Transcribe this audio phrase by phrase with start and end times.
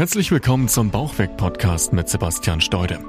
[0.00, 3.00] Herzlich willkommen zum Bauchweg-Podcast mit Sebastian Steude.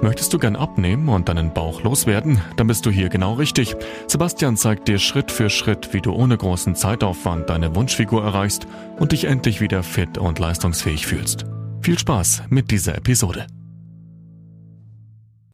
[0.00, 2.40] Möchtest du gern abnehmen und deinen Bauch loswerden?
[2.56, 3.76] Dann bist du hier genau richtig.
[4.06, 8.66] Sebastian zeigt dir Schritt für Schritt, wie du ohne großen Zeitaufwand deine Wunschfigur erreichst
[8.98, 11.44] und dich endlich wieder fit und leistungsfähig fühlst.
[11.82, 13.46] Viel Spaß mit dieser Episode.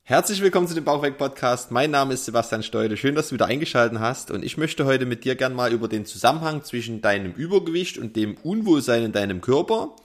[0.04, 1.72] Herzlich willkommen zu dem Bauchweg-Podcast.
[1.72, 2.96] Mein Name ist Sebastian Steude.
[2.96, 4.30] Schön, dass du wieder eingeschaltet hast.
[4.30, 8.14] Und ich möchte heute mit dir gern mal über den Zusammenhang zwischen deinem Übergewicht und
[8.14, 9.96] dem Unwohlsein in deinem Körper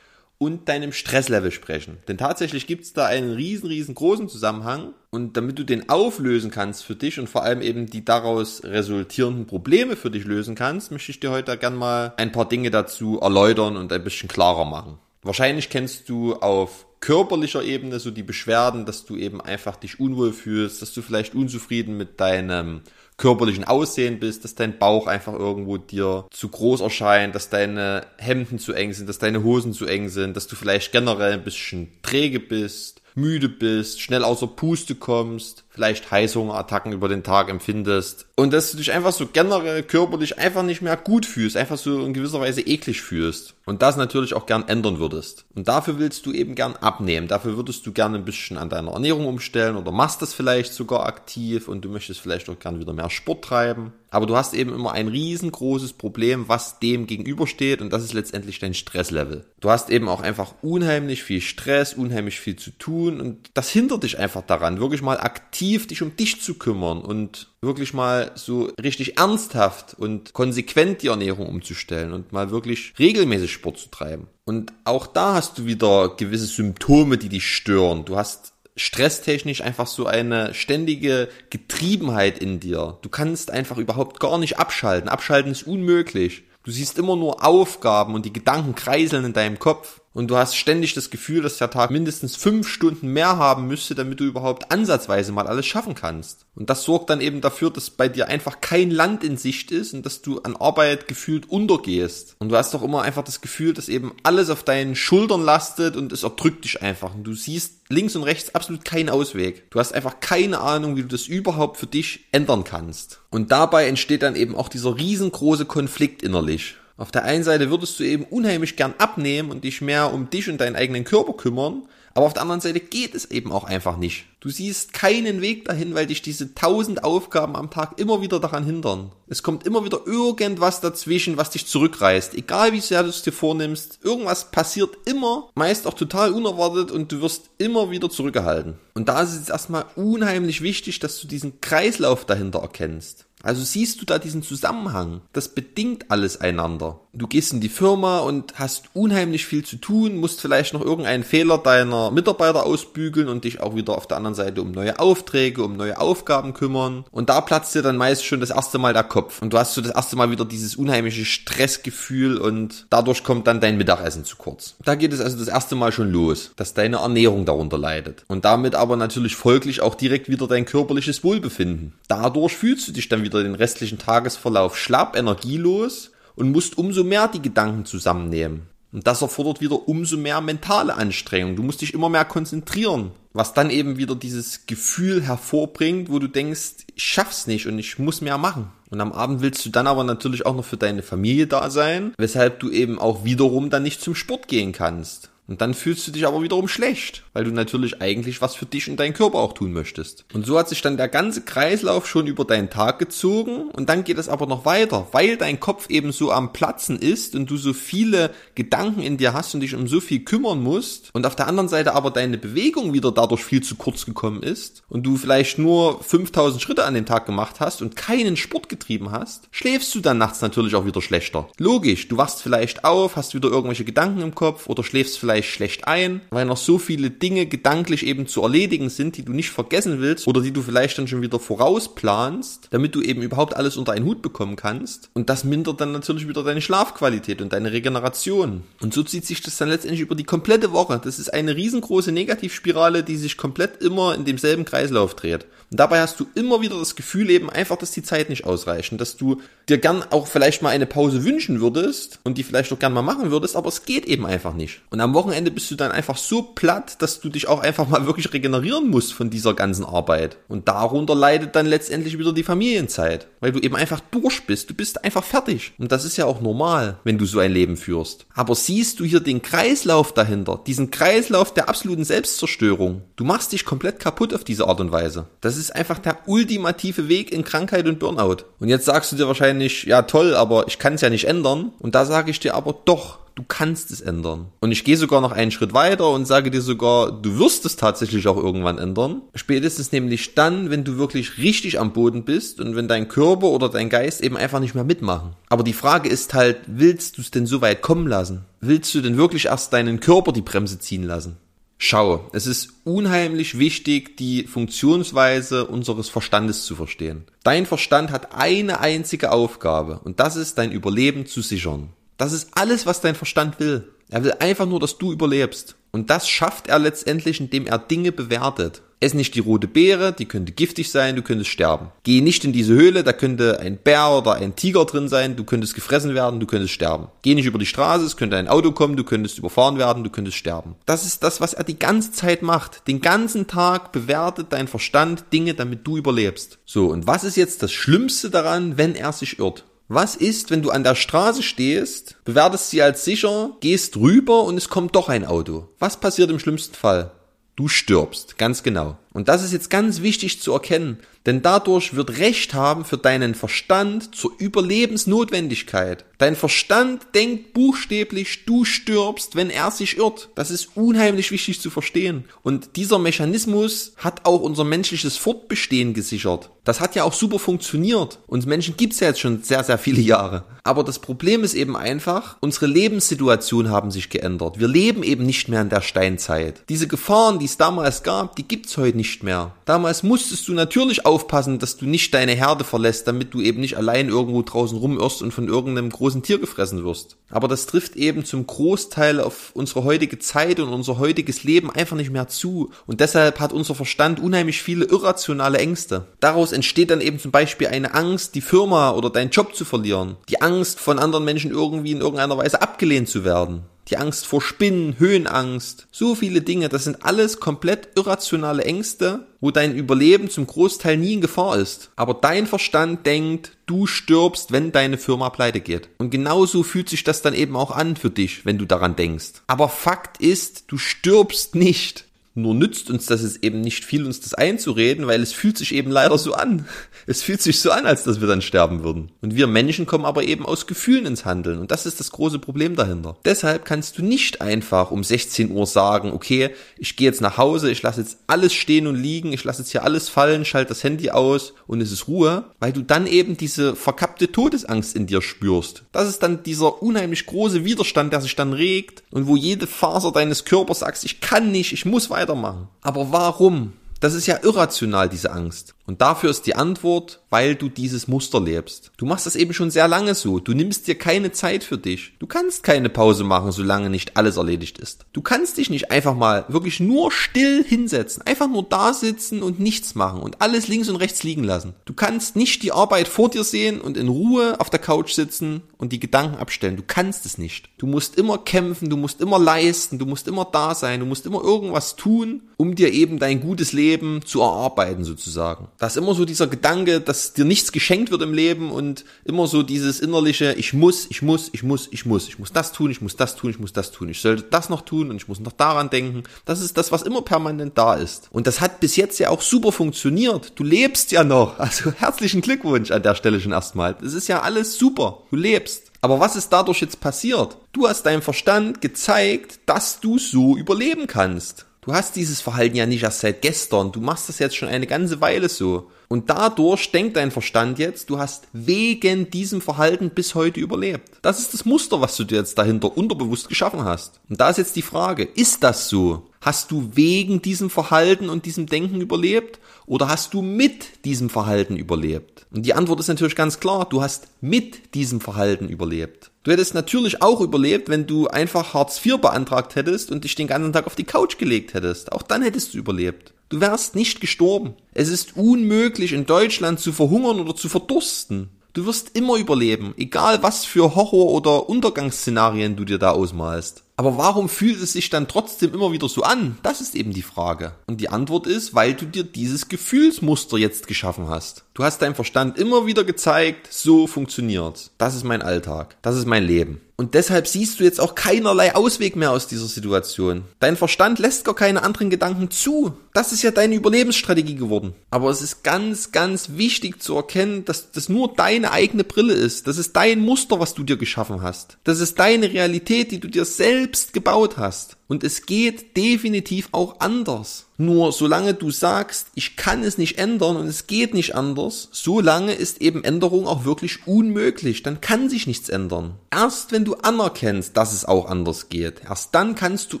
[0.42, 1.98] und deinem Stresslevel sprechen.
[2.08, 4.94] Denn tatsächlich gibt es da einen riesen, riesengroßen Zusammenhang.
[5.10, 9.46] Und damit du den auflösen kannst für dich und vor allem eben die daraus resultierenden
[9.46, 13.20] Probleme für dich lösen kannst, möchte ich dir heute gern mal ein paar Dinge dazu
[13.20, 14.98] erläutern und ein bisschen klarer machen.
[15.22, 20.32] Wahrscheinlich kennst du auf körperlicher Ebene so die Beschwerden, dass du eben einfach dich unwohl
[20.32, 22.80] fühlst, dass du vielleicht unzufrieden mit deinem
[23.20, 28.58] körperlichen Aussehen bist, dass dein Bauch einfach irgendwo dir zu groß erscheint, dass deine Hemden
[28.58, 31.92] zu eng sind, dass deine Hosen zu eng sind, dass du vielleicht generell ein bisschen
[32.00, 38.52] träge bist, müde bist, schnell außer Puste kommst, vielleicht Heißhungerattacken über den Tag empfindest und
[38.52, 42.12] dass du dich einfach so generell körperlich einfach nicht mehr gut fühlst, einfach so in
[42.12, 45.46] gewisser Weise eklig fühlst und das natürlich auch gern ändern würdest.
[45.54, 48.92] Und dafür willst du eben gern abnehmen, dafür würdest du gerne ein bisschen an deiner
[48.92, 52.92] Ernährung umstellen oder machst das vielleicht sogar aktiv und du möchtest vielleicht auch gern wieder
[52.92, 53.94] mehr Sport treiben.
[54.12, 58.58] Aber du hast eben immer ein riesengroßes Problem, was dem gegenübersteht und das ist letztendlich
[58.58, 59.44] dein Stresslevel.
[59.60, 64.02] Du hast eben auch einfach unheimlich viel Stress, unheimlich viel zu tun und das hindert
[64.02, 68.32] dich einfach daran, wirklich mal aktiv aktiv dich um dich zu kümmern und wirklich mal
[68.34, 74.26] so richtig ernsthaft und konsequent die Ernährung umzustellen und mal wirklich regelmäßig Sport zu treiben.
[74.44, 78.04] Und auch da hast du wieder gewisse Symptome, die dich stören.
[78.04, 82.98] Du hast stresstechnisch einfach so eine ständige Getriebenheit in dir.
[83.02, 85.08] Du kannst einfach überhaupt gar nicht abschalten.
[85.08, 86.44] Abschalten ist unmöglich.
[86.64, 90.00] Du siehst immer nur Aufgaben und die Gedanken kreiseln in deinem Kopf.
[90.12, 93.94] Und du hast ständig das Gefühl, dass der Tag mindestens fünf Stunden mehr haben müsste,
[93.94, 96.46] damit du überhaupt ansatzweise mal alles schaffen kannst.
[96.56, 99.94] Und das sorgt dann eben dafür, dass bei dir einfach kein Land in Sicht ist
[99.94, 102.34] und dass du an Arbeit gefühlt untergehst.
[102.40, 105.94] Und du hast doch immer einfach das Gefühl, dass eben alles auf deinen Schultern lastet
[105.96, 107.14] und es erdrückt dich einfach.
[107.14, 109.70] Und du siehst links und rechts absolut keinen Ausweg.
[109.70, 113.20] Du hast einfach keine Ahnung, wie du das überhaupt für dich ändern kannst.
[113.30, 116.76] Und dabei entsteht dann eben auch dieser riesengroße Konflikt innerlich.
[117.00, 120.50] Auf der einen Seite würdest du eben unheimlich gern abnehmen und dich mehr um dich
[120.50, 123.96] und deinen eigenen Körper kümmern, aber auf der anderen Seite geht es eben auch einfach
[123.96, 124.26] nicht.
[124.40, 128.66] Du siehst keinen Weg dahin, weil dich diese tausend Aufgaben am Tag immer wieder daran
[128.66, 129.12] hindern.
[129.28, 132.34] Es kommt immer wieder irgendwas dazwischen, was dich zurückreißt.
[132.34, 137.10] Egal wie sehr du es dir vornimmst, irgendwas passiert immer, meist auch total unerwartet und
[137.12, 138.78] du wirst immer wieder zurückgehalten.
[138.92, 143.24] Und da ist es erstmal unheimlich wichtig, dass du diesen Kreislauf dahinter erkennst.
[143.42, 145.22] Also siehst du da diesen Zusammenhang.
[145.32, 147.00] Das bedingt alles einander.
[147.12, 151.24] Du gehst in die Firma und hast unheimlich viel zu tun, musst vielleicht noch irgendeinen
[151.24, 155.64] Fehler deiner Mitarbeiter ausbügeln und dich auch wieder auf der anderen Seite um neue Aufträge,
[155.64, 157.04] um neue Aufgaben kümmern.
[157.10, 159.42] Und da platzt dir dann meist schon das erste Mal der Kopf.
[159.42, 163.60] Und du hast so das erste Mal wieder dieses unheimliche Stressgefühl und dadurch kommt dann
[163.60, 164.76] dein Mittagessen zu kurz.
[164.84, 168.24] Da geht es also das erste Mal schon los, dass deine Ernährung darunter leidet.
[168.28, 171.94] Und damit aber natürlich folglich auch direkt wieder dein körperliches Wohlbefinden.
[172.06, 177.04] Dadurch fühlst du dich dann wieder wieder den restlichen Tagesverlauf schlapp, energielos und musst umso
[177.04, 178.66] mehr die Gedanken zusammennehmen.
[178.92, 181.54] Und das erfordert wieder umso mehr mentale Anstrengung.
[181.54, 186.26] Du musst dich immer mehr konzentrieren, was dann eben wieder dieses Gefühl hervorbringt, wo du
[186.26, 188.72] denkst, ich schaff's nicht und ich muss mehr machen.
[188.90, 192.14] Und am Abend willst du dann aber natürlich auch noch für deine Familie da sein,
[192.18, 195.30] weshalb du eben auch wiederum dann nicht zum Sport gehen kannst.
[195.50, 198.88] Und dann fühlst du dich aber wiederum schlecht, weil du natürlich eigentlich was für dich
[198.88, 200.24] und deinen Körper auch tun möchtest.
[200.32, 204.04] Und so hat sich dann der ganze Kreislauf schon über deinen Tag gezogen und dann
[204.04, 207.56] geht es aber noch weiter, weil dein Kopf eben so am Platzen ist und du
[207.56, 211.34] so viele Gedanken in dir hast und dich um so viel kümmern musst und auf
[211.34, 215.16] der anderen Seite aber deine Bewegung wieder dadurch viel zu kurz gekommen ist und du
[215.16, 219.92] vielleicht nur 5000 Schritte an dem Tag gemacht hast und keinen Sport getrieben hast, schläfst
[219.96, 221.48] du dann nachts natürlich auch wieder schlechter.
[221.58, 225.54] Logisch, du wachst vielleicht auf, hast wieder irgendwelche Gedanken im Kopf oder schläfst vielleicht vielleicht
[225.54, 229.50] schlecht ein, weil noch so viele Dinge gedanklich eben zu erledigen sind, die du nicht
[229.50, 233.76] vergessen willst oder die du vielleicht dann schon wieder vorausplanst, damit du eben überhaupt alles
[233.76, 235.10] unter einen Hut bekommen kannst.
[235.14, 238.62] Und das mindert dann natürlich wieder deine Schlafqualität und deine Regeneration.
[238.80, 241.00] Und so zieht sich das dann letztendlich über die komplette Woche.
[241.02, 245.46] Das ist eine riesengroße Negativspirale, die sich komplett immer in demselben Kreislauf dreht.
[245.70, 248.90] Und dabei hast du immer wieder das Gefühl eben einfach, dass die Zeit nicht ausreicht
[248.90, 252.72] und dass du dir gern auch vielleicht mal eine Pause wünschen würdest und die vielleicht
[252.72, 254.80] auch gern mal machen würdest, aber es geht eben einfach nicht.
[254.90, 257.86] Und am Wochenende Wochenende bist du dann einfach so platt, dass du dich auch einfach
[257.86, 260.38] mal wirklich regenerieren musst von dieser ganzen Arbeit.
[260.48, 264.70] Und darunter leidet dann letztendlich wieder die Familienzeit, weil du eben einfach durch bist.
[264.70, 265.72] Du bist einfach fertig.
[265.78, 268.26] Und das ist ja auch normal, wenn du so ein Leben führst.
[268.34, 273.02] Aber siehst du hier den Kreislauf dahinter, diesen Kreislauf der absoluten Selbstzerstörung.
[273.14, 275.26] Du machst dich komplett kaputt auf diese Art und Weise.
[275.42, 278.38] Das ist einfach der ultimative Weg in Krankheit und Burnout.
[278.58, 281.70] Und jetzt sagst du dir wahrscheinlich, ja toll, aber ich kann es ja nicht ändern.
[281.78, 284.46] Und da sage ich dir aber doch, du kannst es ändern.
[284.60, 287.76] Und ich gehe sogar noch einen Schritt weiter und sage dir sogar, du wirst es
[287.76, 289.22] tatsächlich auch irgendwann ändern.
[289.34, 293.68] Spätestens nämlich dann, wenn du wirklich richtig am Boden bist und wenn dein Körper oder
[293.68, 295.34] dein Geist eben einfach nicht mehr mitmachen.
[295.48, 298.44] Aber die Frage ist halt, willst du es denn so weit kommen lassen?
[298.60, 301.36] Willst du denn wirklich erst deinen Körper die Bremse ziehen lassen?
[301.82, 307.24] Schau, es ist unheimlich wichtig, die Funktionsweise unseres Verstandes zu verstehen.
[307.42, 311.88] Dein Verstand hat eine einzige Aufgabe und das ist dein Überleben zu sichern.
[312.20, 313.88] Das ist alles, was dein Verstand will.
[314.10, 315.76] Er will einfach nur, dass du überlebst.
[315.90, 318.82] Und das schafft er letztendlich, indem er Dinge bewertet.
[319.00, 321.92] Ess nicht die rote Beere, die könnte giftig sein, du könntest sterben.
[322.02, 325.44] Geh nicht in diese Höhle, da könnte ein Bär oder ein Tiger drin sein, du
[325.44, 327.08] könntest gefressen werden, du könntest sterben.
[327.22, 330.10] Geh nicht über die Straße, es könnte ein Auto kommen, du könntest überfahren werden, du
[330.10, 330.74] könntest sterben.
[330.84, 332.86] Das ist das, was er die ganze Zeit macht.
[332.86, 336.58] Den ganzen Tag bewertet dein Verstand Dinge, damit du überlebst.
[336.66, 339.64] So, und was ist jetzt das Schlimmste daran, wenn er sich irrt?
[339.92, 344.56] Was ist, wenn du an der Straße stehst, bewertest sie als sicher, gehst rüber und
[344.56, 345.66] es kommt doch ein Auto?
[345.80, 347.10] Was passiert im schlimmsten Fall?
[347.56, 348.98] Du stirbst, ganz genau.
[349.12, 353.34] Und das ist jetzt ganz wichtig zu erkennen, denn dadurch wird Recht haben für deinen
[353.34, 356.04] Verstand zur Überlebensnotwendigkeit.
[356.18, 360.28] Dein Verstand denkt buchstäblich, du stirbst, wenn er sich irrt.
[360.34, 362.24] Das ist unheimlich wichtig zu verstehen.
[362.42, 366.50] Und dieser Mechanismus hat auch unser menschliches Fortbestehen gesichert.
[366.64, 368.18] Das hat ja auch super funktioniert.
[368.26, 370.44] Uns Menschen gibt's ja jetzt schon sehr, sehr viele Jahre.
[370.62, 374.58] Aber das Problem ist eben einfach, unsere Lebenssituationen haben sich geändert.
[374.58, 376.62] Wir leben eben nicht mehr in der Steinzeit.
[376.68, 379.54] Diese Gefahren, die es damals gab, die gibt's heute nicht mehr.
[379.64, 383.78] Damals musstest du natürlich aufpassen, dass du nicht deine Herde verlässt, damit du eben nicht
[383.78, 387.16] allein irgendwo draußen rumirrst und von irgendeinem großen Tier gefressen wirst.
[387.30, 391.96] Aber das trifft eben zum Großteil auf unsere heutige Zeit und unser heutiges Leben einfach
[391.96, 392.70] nicht mehr zu.
[392.86, 396.04] Und deshalb hat unser Verstand unheimlich viele irrationale Ängste.
[396.20, 400.16] Daraus entsteht dann eben zum Beispiel eine Angst, die Firma oder deinen Job zu verlieren.
[400.28, 404.40] Die Angst, von anderen Menschen irgendwie in irgendeiner Weise abgelehnt zu werden die Angst vor
[404.40, 410.46] Spinnen, Höhenangst, so viele Dinge, das sind alles komplett irrationale Ängste, wo dein Überleben zum
[410.46, 411.90] Großteil nie in Gefahr ist.
[411.96, 415.88] Aber dein Verstand denkt, du stirbst, wenn deine Firma pleite geht.
[415.98, 419.42] Und genauso fühlt sich das dann eben auch an für dich, wenn du daran denkst.
[419.46, 422.04] Aber Fakt ist, du stirbst nicht.
[422.34, 425.74] Nur nützt uns das jetzt eben nicht viel, uns das einzureden, weil es fühlt sich
[425.74, 426.66] eben leider so an.
[427.06, 429.10] Es fühlt sich so an, als dass wir dann sterben würden.
[429.20, 431.58] Und wir Menschen kommen aber eben aus Gefühlen ins Handeln.
[431.58, 433.16] Und das ist das große Problem dahinter.
[433.24, 437.70] Deshalb kannst du nicht einfach um 16 Uhr sagen, okay, ich gehe jetzt nach Hause,
[437.70, 440.84] ich lasse jetzt alles stehen und liegen, ich lasse jetzt hier alles fallen, schalte das
[440.84, 445.20] Handy aus und es ist Ruhe, weil du dann eben diese verkappte Todesangst in dir
[445.20, 445.82] spürst.
[445.90, 450.12] Das ist dann dieser unheimlich große Widerstand, der sich dann regt und wo jede Faser
[450.12, 452.68] deines Körpers sagt, ich kann nicht, ich muss weitermachen.
[452.82, 453.72] Aber warum?
[454.00, 455.74] Das ist ja irrational, diese Angst.
[455.86, 458.92] Und dafür ist die Antwort, weil du dieses Muster lebst.
[458.96, 460.38] Du machst das eben schon sehr lange so.
[460.38, 462.12] Du nimmst dir keine Zeit für dich.
[462.20, 465.04] Du kannst keine Pause machen, solange nicht alles erledigt ist.
[465.12, 468.22] Du kannst dich nicht einfach mal wirklich nur still hinsetzen.
[468.24, 471.74] Einfach nur da sitzen und nichts machen und alles links und rechts liegen lassen.
[471.86, 475.62] Du kannst nicht die Arbeit vor dir sehen und in Ruhe auf der Couch sitzen
[475.76, 476.76] und die Gedanken abstellen.
[476.76, 477.68] Du kannst es nicht.
[477.78, 481.26] Du musst immer kämpfen, du musst immer leisten, du musst immer da sein, du musst
[481.26, 483.89] immer irgendwas tun, um dir eben dein gutes Leben
[484.24, 485.68] zu erarbeiten sozusagen.
[485.78, 489.46] Da ist immer so dieser Gedanke, dass dir nichts geschenkt wird im Leben und immer
[489.46, 492.90] so dieses innerliche, ich muss, ich muss, ich muss, ich muss, ich muss das tun,
[492.90, 495.28] ich muss das tun, ich muss das tun, ich sollte das noch tun und ich
[495.28, 496.24] muss noch daran denken.
[496.44, 498.28] Das ist das, was immer permanent da ist.
[498.32, 500.52] Und das hat bis jetzt ja auch super funktioniert.
[500.56, 501.58] Du lebst ja noch.
[501.58, 503.94] Also herzlichen Glückwunsch an der Stelle schon erstmal.
[503.94, 505.22] Das ist ja alles super.
[505.30, 505.90] Du lebst.
[506.02, 507.58] Aber was ist dadurch jetzt passiert?
[507.72, 511.66] Du hast deinem Verstand gezeigt, dass du so überleben kannst.
[511.82, 514.86] Du hast dieses Verhalten ja nicht erst seit gestern, du machst das jetzt schon eine
[514.86, 515.90] ganze Weile so.
[516.12, 521.08] Und dadurch denkt dein Verstand jetzt, du hast wegen diesem Verhalten bis heute überlebt.
[521.22, 524.18] Das ist das Muster, was du dir jetzt dahinter unterbewusst geschaffen hast.
[524.28, 526.26] Und da ist jetzt die Frage, ist das so?
[526.40, 531.76] Hast du wegen diesem Verhalten und diesem Denken überlebt oder hast du mit diesem Verhalten
[531.76, 532.44] überlebt?
[532.50, 536.32] Und die Antwort ist natürlich ganz klar, du hast mit diesem Verhalten überlebt.
[536.42, 540.48] Du hättest natürlich auch überlebt, wenn du einfach Hartz IV beantragt hättest und dich den
[540.48, 542.10] ganzen Tag auf die Couch gelegt hättest.
[542.10, 543.32] Auch dann hättest du überlebt.
[543.50, 544.74] Du wärst nicht gestorben.
[544.94, 548.48] Es ist unmöglich, in Deutschland zu verhungern oder zu verdursten.
[548.74, 553.82] Du wirst immer überleben, egal was für Horror- oder Untergangsszenarien du dir da ausmalst.
[553.96, 556.58] Aber warum fühlt es sich dann trotzdem immer wieder so an?
[556.62, 557.74] Das ist eben die Frage.
[557.88, 561.64] Und die Antwort ist, weil du dir dieses Gefühlsmuster jetzt geschaffen hast.
[561.74, 564.92] Du hast deinem Verstand immer wieder gezeigt, so funktioniert's.
[564.96, 565.96] Das ist mein Alltag.
[566.02, 566.80] Das ist mein Leben.
[567.00, 570.44] Und deshalb siehst du jetzt auch keinerlei Ausweg mehr aus dieser Situation.
[570.58, 572.92] Dein Verstand lässt gar keine anderen Gedanken zu.
[573.14, 574.92] Das ist ja deine Überlebensstrategie geworden.
[575.08, 579.66] Aber es ist ganz, ganz wichtig zu erkennen, dass das nur deine eigene Brille ist.
[579.66, 581.78] Das ist dein Muster, was du dir geschaffen hast.
[581.84, 584.98] Das ist deine Realität, die du dir selbst gebaut hast.
[585.08, 587.64] Und es geht definitiv auch anders.
[587.80, 592.52] Nur solange du sagst, ich kann es nicht ändern und es geht nicht anders, solange
[592.52, 594.82] ist eben Änderung auch wirklich unmöglich.
[594.82, 596.16] Dann kann sich nichts ändern.
[596.30, 600.00] Erst wenn du anerkennst, dass es auch anders geht, erst dann kannst du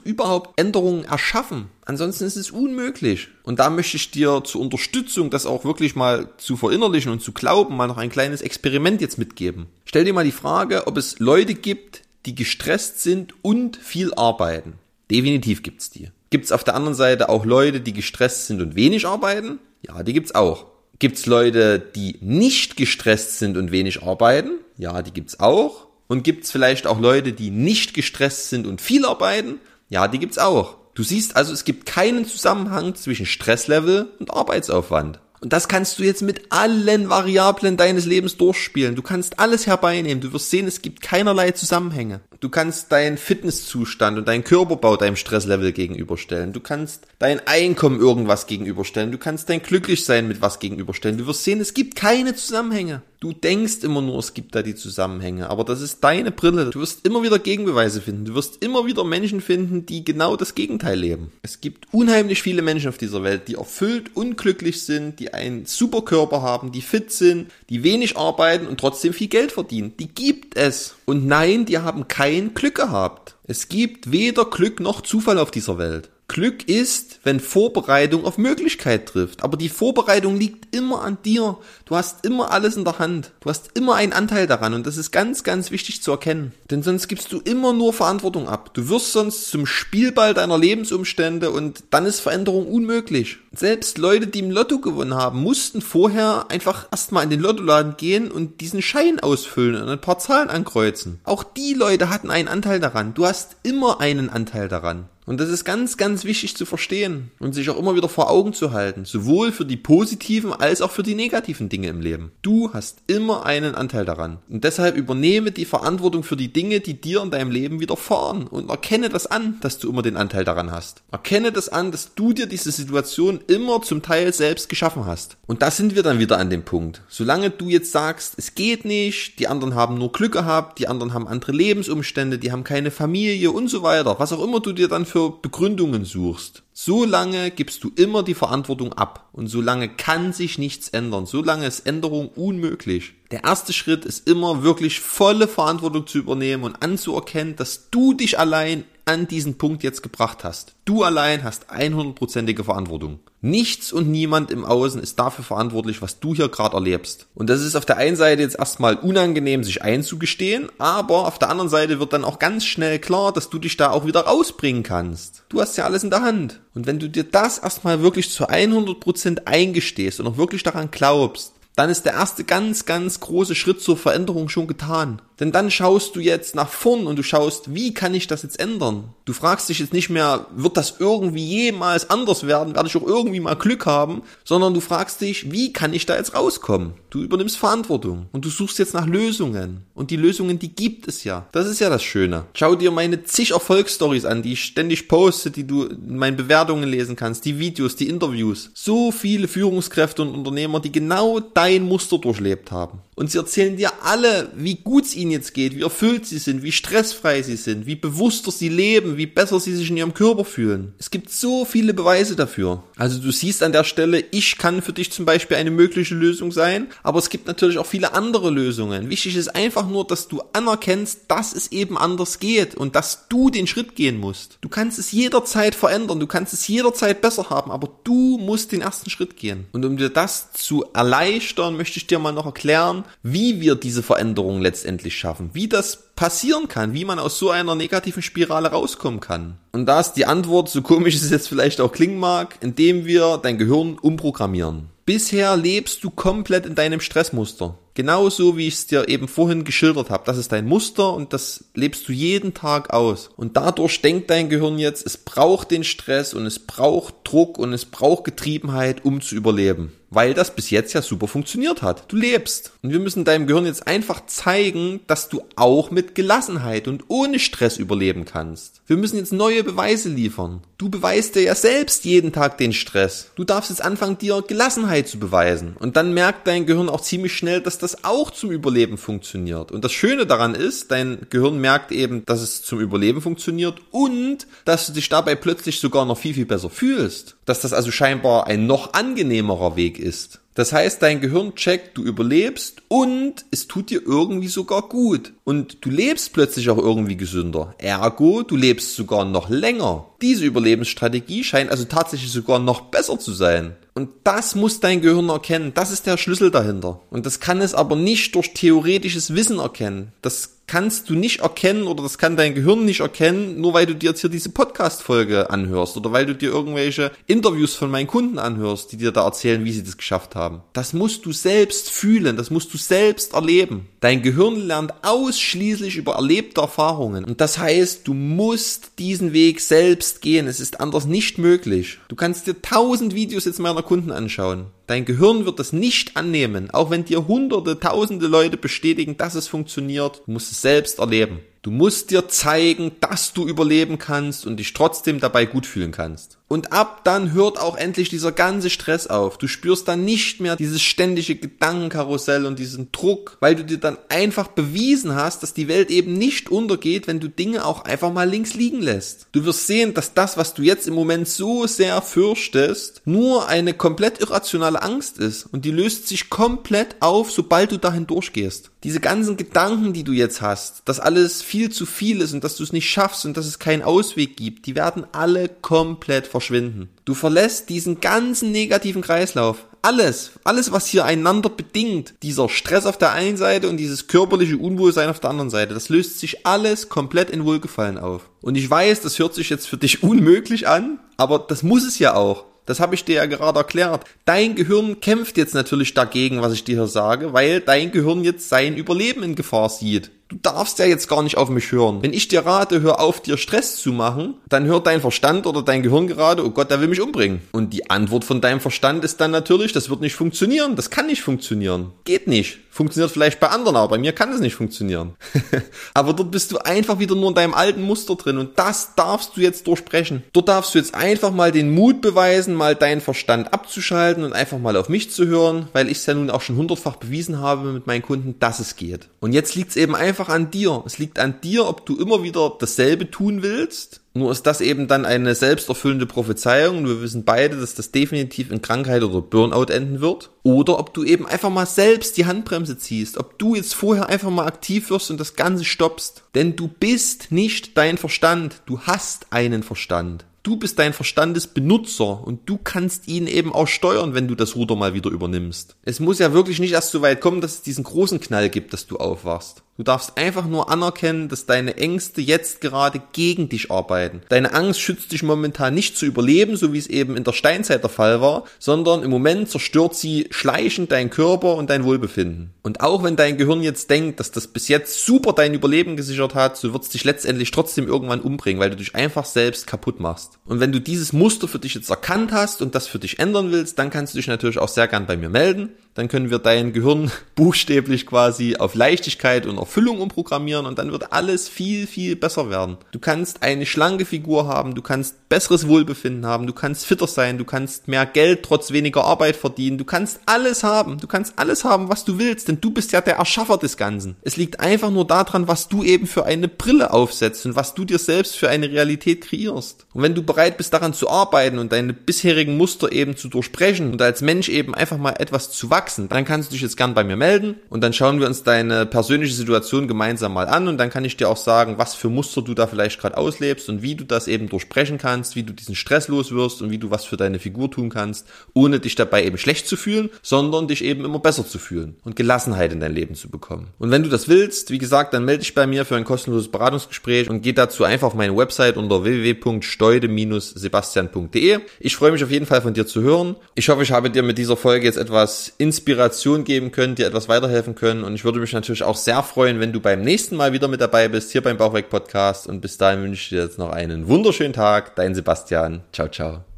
[0.04, 1.70] überhaupt Änderungen erschaffen.
[1.86, 3.28] Ansonsten ist es unmöglich.
[3.44, 7.32] Und da möchte ich dir zur Unterstützung, das auch wirklich mal zu verinnerlichen und zu
[7.32, 9.68] glauben, mal noch ein kleines Experiment jetzt mitgeben.
[9.86, 14.74] Stell dir mal die Frage, ob es Leute gibt, die gestresst sind und viel arbeiten.
[15.10, 16.10] Definitiv gibt's die.
[16.30, 19.58] Gibt's auf der anderen Seite auch Leute, die gestresst sind und wenig arbeiten?
[19.86, 20.66] Ja, die gibt's auch.
[21.00, 24.52] Gibt's Leute, die nicht gestresst sind und wenig arbeiten?
[24.76, 25.88] Ja, die gibt's auch.
[26.06, 29.58] Und gibt's vielleicht auch Leute, die nicht gestresst sind und viel arbeiten?
[29.88, 30.76] Ja, die gibt's auch.
[30.94, 35.18] Du siehst also, es gibt keinen Zusammenhang zwischen Stresslevel und Arbeitsaufwand.
[35.40, 38.94] Und das kannst du jetzt mit allen Variablen deines Lebens durchspielen.
[38.94, 40.20] Du kannst alles herbeinehmen.
[40.20, 42.20] Du wirst sehen, es gibt keinerlei Zusammenhänge.
[42.40, 46.54] Du kannst deinen Fitnesszustand und deinen Körperbau deinem Stresslevel gegenüberstellen.
[46.54, 49.12] Du kannst dein Einkommen irgendwas gegenüberstellen.
[49.12, 51.18] Du kannst dein Glücklichsein mit was gegenüberstellen.
[51.18, 53.02] Du wirst sehen, es gibt keine Zusammenhänge.
[53.20, 56.70] Du denkst immer nur, es gibt da die Zusammenhänge, aber das ist deine Brille.
[56.70, 58.24] Du wirst immer wieder Gegenbeweise finden.
[58.24, 61.30] Du wirst immer wieder Menschen finden, die genau das Gegenteil leben.
[61.42, 65.66] Es gibt unheimlich viele Menschen auf dieser Welt, die erfüllt und glücklich sind, die einen
[65.66, 69.94] super Körper haben, die fit sind, die wenig arbeiten und trotzdem viel Geld verdienen.
[69.98, 70.94] Die gibt es.
[71.04, 73.36] Und nein, die haben kein Glück gehabt.
[73.44, 76.08] Es gibt weder Glück noch Zufall auf dieser Welt.
[76.30, 79.42] Glück ist, wenn Vorbereitung auf Möglichkeit trifft.
[79.42, 81.58] Aber die Vorbereitung liegt immer an dir.
[81.86, 83.32] Du hast immer alles in der Hand.
[83.40, 84.74] Du hast immer einen Anteil daran.
[84.74, 86.52] Und das ist ganz, ganz wichtig zu erkennen.
[86.70, 88.72] Denn sonst gibst du immer nur Verantwortung ab.
[88.74, 93.38] Du wirst sonst zum Spielball deiner Lebensumstände und dann ist Veränderung unmöglich.
[93.52, 98.30] Selbst Leute, die im Lotto gewonnen haben, mussten vorher einfach erstmal in den Lottoladen gehen
[98.30, 101.18] und diesen Schein ausfüllen und ein paar Zahlen ankreuzen.
[101.24, 103.14] Auch die Leute hatten einen Anteil daran.
[103.14, 105.08] Du hast immer einen Anteil daran.
[105.30, 108.52] Und das ist ganz, ganz wichtig zu verstehen und sich auch immer wieder vor Augen
[108.52, 109.04] zu halten.
[109.04, 112.32] Sowohl für die positiven als auch für die negativen Dinge im Leben.
[112.42, 114.38] Du hast immer einen Anteil daran.
[114.48, 118.48] Und deshalb übernehme die Verantwortung für die Dinge, die dir in deinem Leben widerfahren.
[118.48, 121.04] Und erkenne das an, dass du immer den Anteil daran hast.
[121.12, 125.36] Erkenne das an, dass du dir diese Situation immer zum Teil selbst geschaffen hast.
[125.46, 127.02] Und da sind wir dann wieder an dem Punkt.
[127.08, 131.14] Solange du jetzt sagst, es geht nicht, die anderen haben nur Glück gehabt, die anderen
[131.14, 134.88] haben andere Lebensumstände, die haben keine Familie und so weiter, was auch immer du dir
[134.88, 140.32] dann für für Begründungen suchst, solange gibst du immer die Verantwortung ab und solange kann
[140.32, 143.14] sich nichts ändern, solange ist Änderung unmöglich.
[143.30, 148.38] Der erste Schritt ist immer wirklich volle Verantwortung zu übernehmen und anzuerkennen, dass du dich
[148.38, 150.74] allein an diesen Punkt jetzt gebracht hast.
[150.84, 153.18] Du allein hast 100%ige Verantwortung.
[153.40, 157.26] Nichts und niemand im Außen ist dafür verantwortlich, was du hier gerade erlebst.
[157.34, 161.50] Und das ist auf der einen Seite jetzt erstmal unangenehm, sich einzugestehen, aber auf der
[161.50, 164.82] anderen Seite wird dann auch ganz schnell klar, dass du dich da auch wieder rausbringen
[164.82, 165.42] kannst.
[165.48, 166.60] Du hast ja alles in der Hand.
[166.74, 171.54] Und wenn du dir das erstmal wirklich zu 100% eingestehst und auch wirklich daran glaubst,
[171.76, 175.22] dann ist der erste ganz, ganz große Schritt zur Veränderung schon getan.
[175.40, 178.60] Denn dann schaust du jetzt nach vorn und du schaust, wie kann ich das jetzt
[178.60, 179.14] ändern?
[179.24, 182.74] Du fragst dich jetzt nicht mehr, wird das irgendwie jemals anders werden?
[182.74, 184.22] Werde ich auch irgendwie mal Glück haben?
[184.44, 186.92] Sondern du fragst dich, wie kann ich da jetzt rauskommen?
[187.08, 189.84] Du übernimmst Verantwortung und du suchst jetzt nach Lösungen.
[189.94, 191.48] Und die Lösungen, die gibt es ja.
[191.52, 192.44] Das ist ja das Schöne.
[192.54, 196.88] Schau dir meine zig Erfolgsstories an, die ich ständig poste, die du in meinen Bewertungen
[196.88, 198.70] lesen kannst, die Videos, die Interviews.
[198.74, 203.00] So viele Führungskräfte und Unternehmer, die genau dein Muster durchlebt haben.
[203.16, 206.62] Und sie erzählen dir alle, wie gut es ihnen jetzt geht, wie erfüllt sie sind,
[206.62, 210.44] wie stressfrei sie sind, wie bewusster sie leben, wie besser sie sich in ihrem Körper
[210.44, 210.94] fühlen.
[210.98, 212.82] Es gibt so viele Beweise dafür.
[212.96, 216.52] Also du siehst an der Stelle, ich kann für dich zum Beispiel eine mögliche Lösung
[216.52, 219.10] sein, aber es gibt natürlich auch viele andere Lösungen.
[219.10, 223.50] Wichtig ist einfach nur, dass du anerkennst, dass es eben anders geht und dass du
[223.50, 224.58] den Schritt gehen musst.
[224.60, 228.80] Du kannst es jederzeit verändern, du kannst es jederzeit besser haben, aber du musst den
[228.80, 229.66] ersten Schritt gehen.
[229.72, 234.02] Und um dir das zu erleichtern, möchte ich dir mal noch erklären, wie wir diese
[234.02, 239.20] Veränderung letztendlich schaffen, wie das passieren kann, wie man aus so einer negativen Spirale rauskommen
[239.20, 239.58] kann.
[239.72, 243.38] Und da ist die Antwort, so komisch es jetzt vielleicht auch klingen mag, indem wir
[243.38, 244.88] dein Gehirn umprogrammieren.
[245.06, 247.76] Bisher lebst du komplett in deinem Stressmuster.
[247.94, 250.24] Genauso wie ich es dir eben vorhin geschildert habe.
[250.26, 253.30] Das ist dein Muster und das lebst du jeden Tag aus.
[253.36, 257.72] Und dadurch denkt dein Gehirn jetzt, es braucht den Stress und es braucht Druck und
[257.72, 262.04] es braucht Getriebenheit, um zu überleben weil das bis jetzt ja super funktioniert hat.
[262.08, 262.72] Du lebst.
[262.82, 267.38] Und wir müssen deinem Gehirn jetzt einfach zeigen, dass du auch mit Gelassenheit und ohne
[267.38, 268.82] Stress überleben kannst.
[268.86, 270.62] Wir müssen jetzt neue Beweise liefern.
[270.78, 273.30] Du beweist dir ja selbst jeden Tag den Stress.
[273.36, 275.76] Du darfst jetzt anfangen, dir Gelassenheit zu beweisen.
[275.78, 279.72] Und dann merkt dein Gehirn auch ziemlich schnell, dass das auch zum Überleben funktioniert.
[279.72, 284.46] Und das Schöne daran ist, dein Gehirn merkt eben, dass es zum Überleben funktioniert und
[284.64, 287.36] dass du dich dabei plötzlich sogar noch viel, viel besser fühlst.
[287.44, 290.40] Dass das also scheinbar ein noch angenehmerer Weg ist.
[290.54, 295.32] Das heißt, dein Gehirn checkt, du überlebst und es tut dir irgendwie sogar gut.
[295.44, 297.74] Und du lebst plötzlich auch irgendwie gesünder.
[297.78, 300.09] Ergo, du lebst sogar noch länger.
[300.22, 303.76] Diese Überlebensstrategie scheint also tatsächlich sogar noch besser zu sein.
[303.94, 305.72] Und das muss dein Gehirn erkennen.
[305.74, 307.00] Das ist der Schlüssel dahinter.
[307.10, 310.12] Und das kann es aber nicht durch theoretisches Wissen erkennen.
[310.22, 313.94] Das kannst du nicht erkennen oder das kann dein Gehirn nicht erkennen, nur weil du
[313.96, 318.38] dir jetzt hier diese Podcast-Folge anhörst oder weil du dir irgendwelche Interviews von meinen Kunden
[318.38, 320.62] anhörst, die dir da erzählen, wie sie das geschafft haben.
[320.72, 323.88] Das musst du selbst fühlen, das musst du selbst erleben.
[323.98, 327.24] Dein Gehirn lernt ausschließlich über erlebte Erfahrungen.
[327.24, 330.48] Und das heißt, du musst diesen Weg selbst gehen.
[330.48, 332.00] Es ist anders nicht möglich.
[332.08, 334.66] Du kannst dir tausend Videos jetzt meiner Kunden anschauen.
[334.90, 339.46] Dein Gehirn wird das nicht annehmen, auch wenn dir hunderte, tausende Leute bestätigen, dass es
[339.46, 340.24] funktioniert.
[340.26, 341.42] Du musst es selbst erleben.
[341.62, 346.38] Du musst dir zeigen, dass du überleben kannst und dich trotzdem dabei gut fühlen kannst.
[346.48, 349.36] Und ab dann hört auch endlich dieser ganze Stress auf.
[349.38, 353.98] Du spürst dann nicht mehr dieses ständige Gedankenkarussell und diesen Druck, weil du dir dann
[354.08, 358.28] einfach bewiesen hast, dass die Welt eben nicht untergeht, wenn du Dinge auch einfach mal
[358.28, 359.26] links liegen lässt.
[359.30, 363.74] Du wirst sehen, dass das, was du jetzt im Moment so sehr fürchtest, nur eine
[363.74, 368.70] komplett irrationale Angst ist und die löst sich komplett auf, sobald du dahin durchgehst.
[368.82, 372.56] Diese ganzen Gedanken, die du jetzt hast, dass alles viel zu viel ist und dass
[372.56, 376.88] du es nicht schaffst und dass es keinen Ausweg gibt, die werden alle komplett verschwinden.
[377.04, 379.66] Du verlässt diesen ganzen negativen Kreislauf.
[379.82, 384.58] Alles, alles, was hier einander bedingt, dieser Stress auf der einen Seite und dieses körperliche
[384.58, 388.28] Unwohlsein auf der anderen Seite, das löst sich alles komplett in Wohlgefallen auf.
[388.42, 391.98] Und ich weiß, das hört sich jetzt für dich unmöglich an, aber das muss es
[391.98, 392.44] ja auch.
[392.66, 394.04] Das habe ich dir ja gerade erklärt.
[394.24, 398.48] Dein Gehirn kämpft jetzt natürlich dagegen, was ich dir hier sage, weil dein Gehirn jetzt
[398.48, 402.02] sein Überleben in Gefahr sieht du darfst ja jetzt gar nicht auf mich hören.
[402.02, 405.62] Wenn ich dir rate, hör auf, dir Stress zu machen, dann hört dein Verstand oder
[405.62, 407.42] dein Gehirn gerade, oh Gott, der will mich umbringen.
[407.52, 411.06] Und die Antwort von deinem Verstand ist dann natürlich, das wird nicht funktionieren, das kann
[411.06, 411.92] nicht funktionieren.
[412.04, 412.60] Geht nicht.
[412.72, 415.14] Funktioniert vielleicht bei anderen, aber bei mir kann es nicht funktionieren.
[415.94, 419.36] aber dort bist du einfach wieder nur in deinem alten Muster drin und das darfst
[419.36, 420.22] du jetzt durchbrechen.
[420.32, 424.58] Dort darfst du jetzt einfach mal den Mut beweisen, mal deinen Verstand abzuschalten und einfach
[424.58, 427.72] mal auf mich zu hören, weil ich es ja nun auch schon hundertfach bewiesen habe
[427.72, 429.08] mit meinen Kunden, dass es geht.
[429.18, 430.82] Und jetzt liegt es eben einfach einfach an dir.
[430.84, 434.02] Es liegt an dir, ob du immer wieder dasselbe tun willst.
[434.12, 436.86] Nur ist das eben dann eine selbsterfüllende Prophezeiung.
[436.86, 440.30] Wir wissen beide, dass das definitiv in Krankheit oder Burnout enden wird.
[440.42, 443.16] Oder ob du eben einfach mal selbst die Handbremse ziehst.
[443.16, 446.24] Ob du jetzt vorher einfach mal aktiv wirst und das Ganze stoppst.
[446.34, 448.62] Denn du bist nicht dein Verstand.
[448.66, 450.26] Du hast einen Verstand.
[450.42, 454.74] Du bist dein Verstandesbenutzer und du kannst ihn eben auch steuern, wenn du das Ruder
[454.74, 455.76] mal wieder übernimmst.
[455.82, 458.72] Es muss ja wirklich nicht erst so weit kommen, dass es diesen großen Knall gibt,
[458.72, 459.62] dass du aufwachst.
[459.80, 464.20] Du darfst einfach nur anerkennen, dass deine Ängste jetzt gerade gegen dich arbeiten.
[464.28, 467.82] Deine Angst schützt dich momentan nicht zu überleben, so wie es eben in der Steinzeit
[467.82, 472.50] der Fall war, sondern im Moment zerstört sie schleichend deinen Körper und dein Wohlbefinden.
[472.60, 476.34] Und auch wenn dein Gehirn jetzt denkt, dass das bis jetzt super dein Überleben gesichert
[476.34, 479.98] hat, so wird es dich letztendlich trotzdem irgendwann umbringen, weil du dich einfach selbst kaputt
[479.98, 480.32] machst.
[480.44, 483.50] Und wenn du dieses Muster für dich jetzt erkannt hast und das für dich ändern
[483.50, 486.38] willst, dann kannst du dich natürlich auch sehr gern bei mir melden dann können wir
[486.38, 492.16] dein Gehirn buchstäblich quasi auf Leichtigkeit und Erfüllung umprogrammieren und dann wird alles viel, viel
[492.16, 492.76] besser werden.
[492.90, 497.38] Du kannst eine schlanke Figur haben, du kannst besseres Wohlbefinden haben, du kannst fitter sein,
[497.38, 501.64] du kannst mehr Geld trotz weniger Arbeit verdienen, du kannst alles haben, du kannst alles
[501.64, 504.16] haben, was du willst, denn du bist ja der Erschaffer des Ganzen.
[504.22, 507.84] Es liegt einfach nur daran, was du eben für eine Brille aufsetzt und was du
[507.84, 509.86] dir selbst für eine Realität kreierst.
[509.94, 513.92] Und wenn du bereit bist, daran zu arbeiten und deine bisherigen Muster eben zu durchbrechen
[513.92, 516.76] und als Mensch eben einfach mal etwas zu wachsen, wachsen, dann kannst du dich jetzt
[516.76, 520.46] gern bei mir melden und dann schauen wir uns deine persönliche Situation Situation gemeinsam mal
[520.46, 523.16] an und dann kann ich dir auch sagen, was für Muster du da vielleicht gerade
[523.16, 526.78] auslebst und wie du das eben durchbrechen kannst, wie du diesen Stress los und wie
[526.78, 530.68] du was für deine Figur tun kannst, ohne dich dabei eben schlecht zu fühlen, sondern
[530.68, 533.70] dich eben immer besser zu fühlen und Gelassenheit in dein Leben zu bekommen.
[533.78, 536.52] Und wenn du das willst, wie gesagt, dann melde dich bei mir für ein kostenloses
[536.52, 541.58] Beratungsgespräch und geh dazu einfach auf meine Website unter www.steude-sebastian.de.
[541.80, 543.34] Ich freue mich auf jeden Fall von dir zu hören.
[543.56, 547.28] Ich hoffe, ich habe dir mit dieser Folge jetzt etwas Inspiration geben können, dir etwas
[547.28, 550.52] weiterhelfen können und ich würde mich natürlich auch sehr freuen, wenn du beim nächsten Mal
[550.52, 553.58] wieder mit dabei bist, hier beim Bauchweg Podcast und bis dahin wünsche ich dir jetzt
[553.58, 554.94] noch einen wunderschönen Tag.
[554.96, 555.80] Dein Sebastian.
[555.94, 556.49] Ciao, ciao.